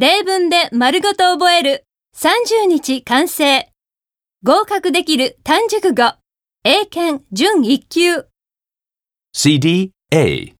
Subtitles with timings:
[0.00, 1.84] 例文で丸ごと覚える
[2.16, 3.68] 30日完成。
[4.42, 6.14] 合格できる単熟語。
[6.64, 8.24] 英検準1級。
[9.34, 10.54] CD A